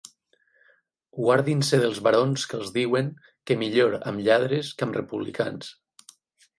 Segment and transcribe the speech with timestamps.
[1.17, 3.13] Guardin-se dels barons que els diuen
[3.47, 5.75] que millor amb lladres que amb republicans.